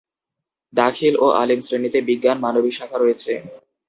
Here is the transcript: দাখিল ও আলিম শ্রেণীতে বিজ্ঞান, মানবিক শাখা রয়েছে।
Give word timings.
দাখিল 0.73 1.13
ও 1.19 1.37
আলিম 1.41 1.59
শ্রেণীতে 1.65 1.99
বিজ্ঞান, 2.09 2.37
মানবিক 2.45 2.73
শাখা 2.77 2.97
রয়েছে। 2.99 3.31